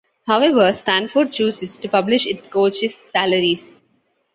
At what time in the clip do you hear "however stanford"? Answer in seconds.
0.25-1.31